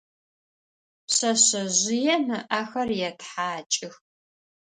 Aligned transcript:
Пшъэшъэжъыем 1.05 2.25
ыӏэхэр 2.39 2.89
етхьакӏых. 3.09 3.95